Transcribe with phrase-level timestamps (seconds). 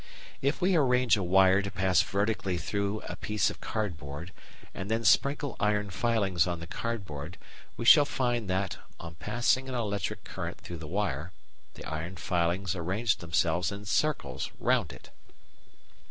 [0.41, 4.33] If we arrange a wire to pass vertically through a piece of cardboard
[4.73, 7.37] and then sprinkle iron filings on the cardboard
[7.77, 11.33] we shall find that, on passing an electric current through the wire,
[11.75, 15.11] the iron filings arrange themselves in circles round it.